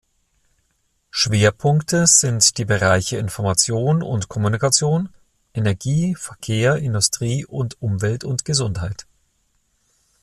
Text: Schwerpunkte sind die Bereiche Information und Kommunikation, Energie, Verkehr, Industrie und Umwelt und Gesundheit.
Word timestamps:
Schwerpunkte 1.11 2.07
sind 2.07 2.57
die 2.57 2.65
Bereiche 2.65 3.17
Information 3.19 4.01
und 4.01 4.29
Kommunikation, 4.29 5.09
Energie, 5.53 6.15
Verkehr, 6.15 6.77
Industrie 6.77 7.45
und 7.45 7.79
Umwelt 7.83 8.23
und 8.23 8.43
Gesundheit. 8.43 9.05